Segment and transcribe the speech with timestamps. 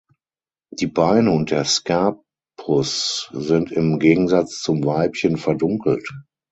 [0.73, 6.09] Die Beine und der Scapus sind im Gegensatz zum Weibchen verdunkelt.